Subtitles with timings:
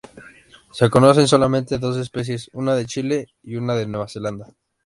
[0.71, 4.51] Se conocen solamente dos especies, una de Chile y una de Nueva Zelanda.